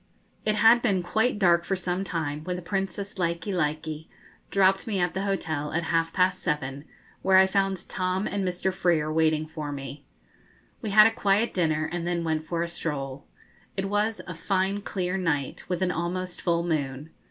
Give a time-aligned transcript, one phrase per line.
[0.45, 4.07] It had been quite dark for some time, when the Princess Likelike
[4.49, 6.85] dropped me at the hotel at half past seven,
[7.21, 8.73] where I found Tom and Mr.
[8.73, 10.07] Freer waiting for me.
[10.81, 13.27] We had a quiet dinner, and then went for a stroll.
[13.77, 17.11] It was a fine clear night, with an almost full moon.